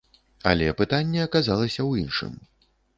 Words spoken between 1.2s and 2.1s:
аказалася ў